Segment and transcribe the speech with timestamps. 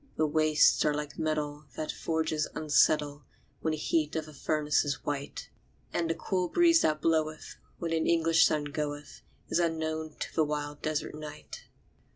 [0.17, 3.23] The wastes are like metal that forges unsettle
[3.59, 5.51] When the heat of the furnace is white;
[5.93, 10.43] And the cool breeze that bloweth when an English sun goeth, Is unknown to the
[10.43, 11.65] wild desert night.